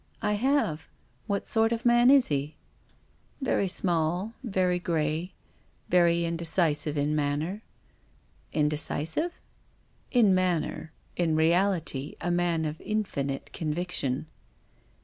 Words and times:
"I 0.23 0.33
have. 0.33 0.87
What 1.27 1.45
sort 1.45 1.71
of 1.71 1.85
man 1.85 2.09
is 2.09 2.29
he? 2.29 2.55
""Very 3.41 3.67
small, 3.67 4.33
very 4.43 4.79
grey, 4.79 5.33
very 5.89 6.25
indecisive 6.25 6.97
in 6.97 7.15
man 7.15 7.43
f 7.43 7.47
* 7.47 7.47
ncr." 7.57 7.61
Indecisive?" 8.61 9.31
"In 10.19 10.33
manner. 10.33 10.91
In 11.15 11.35
reality 11.35 12.15
a 12.19 12.31
man 12.31 12.65
of 12.65 12.81
infinite 12.81 13.51
con 13.53 13.75
viction." 13.75 14.25